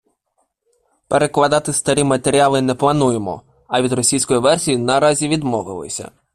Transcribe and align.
Перекладати 1.07 1.73
старі 1.73 2.03
матеріали 2.03 2.61
не 2.61 2.75
плануємо, 2.75 3.41
а 3.67 3.81
від 3.81 3.93
російської 3.93 4.39
версії 4.39 4.77
наразі 4.77 5.27
відмовилися. 5.27 6.11